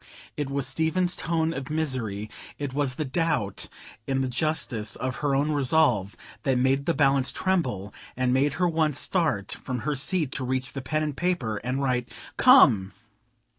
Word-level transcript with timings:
It 0.35 0.49
was 0.49 0.65
Stephen's 0.65 1.15
tone 1.15 1.53
of 1.53 1.69
misery, 1.69 2.27
it 2.57 2.73
was 2.73 2.95
the 2.95 3.05
doubt 3.05 3.69
in 4.07 4.21
the 4.21 4.27
justice 4.27 4.95
of 4.95 5.17
her 5.17 5.35
own 5.35 5.51
resolve, 5.51 6.17
that 6.41 6.57
made 6.57 6.87
the 6.87 6.95
balance 6.95 7.31
tremble, 7.31 7.93
and 8.17 8.33
made 8.33 8.53
her 8.53 8.67
once 8.67 8.97
start 8.97 9.51
from 9.51 9.81
her 9.81 9.93
seat 9.93 10.31
to 10.31 10.43
reach 10.43 10.73
the 10.73 10.81
pen 10.81 11.03
and 11.03 11.15
paper, 11.15 11.57
and 11.57 11.83
write 11.83 12.09
"Come!" 12.37 12.93